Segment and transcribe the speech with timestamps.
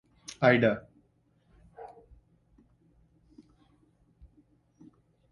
[0.53, 0.87] Ida.